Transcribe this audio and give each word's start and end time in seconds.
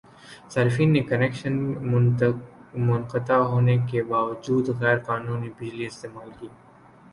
صارفین 0.53 0.89
نے 0.93 0.99
کنکشن 1.09 1.53
منقطع 2.87 3.37
ہونے 3.51 3.77
کے 3.91 4.03
باوجودغیرقانونی 4.03 5.49
بجلی 5.57 5.85
استعمال 5.85 6.29
کی 6.39 6.47